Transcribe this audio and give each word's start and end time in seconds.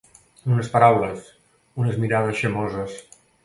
Unes 0.53 0.69
paraules, 0.75 1.29
unes 1.85 2.01
mirades 2.07 2.43
xamoses. 2.43 3.01